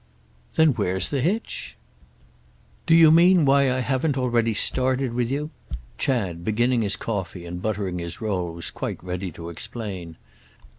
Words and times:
"Then 0.55 0.69
where's 0.69 1.09
the 1.09 1.21
hitch?" 1.21 1.77
"Do 2.87 2.95
you 2.95 3.11
mean 3.11 3.45
why 3.45 3.71
I 3.71 3.81
haven't 3.81 4.17
already 4.17 4.55
started 4.55 5.13
with 5.13 5.29
you?" 5.29 5.51
Chad, 5.99 6.43
beginning 6.43 6.81
his 6.81 6.95
coffee 6.95 7.45
and 7.45 7.61
buttering 7.61 7.99
his 7.99 8.19
roll, 8.19 8.51
was 8.51 8.71
quite 8.71 9.03
ready 9.03 9.31
to 9.33 9.49
explain. 9.49 10.17